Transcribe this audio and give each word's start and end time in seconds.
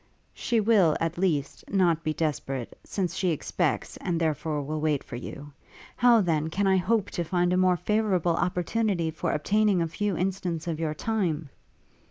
'She 0.33 0.59
will, 0.59 0.97
at 0.99 1.19
least, 1.19 1.63
not 1.69 2.03
be 2.03 2.11
desperate, 2.11 2.75
since 2.83 3.13
she 3.13 3.29
expects, 3.29 3.97
and 3.97 4.19
therefore 4.19 4.59
will 4.63 4.81
wait 4.81 5.03
for 5.03 5.15
you; 5.15 5.53
how, 5.95 6.19
then, 6.21 6.47
can 6.49 6.65
I 6.65 6.77
hope 6.77 7.11
to 7.11 7.23
find 7.23 7.53
a 7.53 7.55
more 7.55 7.77
favourable 7.77 8.35
opportunity, 8.35 9.11
for 9.11 9.31
obtaining 9.31 9.79
a 9.79 9.87
few 9.87 10.17
instants 10.17 10.65
of 10.67 10.79
your 10.79 10.95
time?' 10.95 11.51